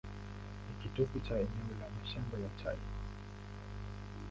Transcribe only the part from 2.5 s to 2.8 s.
chai.